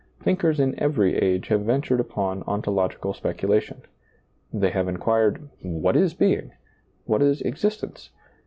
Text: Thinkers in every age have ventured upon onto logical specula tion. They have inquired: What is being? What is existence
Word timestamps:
Thinkers 0.19 0.59
in 0.59 0.73
every 0.79 1.15
age 1.15 1.49
have 1.49 1.61
ventured 1.61 1.99
upon 1.99 2.41
onto 2.47 2.71
logical 2.71 3.13
specula 3.13 3.61
tion. 3.61 3.83
They 4.51 4.71
have 4.71 4.87
inquired: 4.87 5.47
What 5.61 5.95
is 5.95 6.15
being? 6.15 6.53
What 7.05 7.21
is 7.21 7.41
existence 7.43 8.09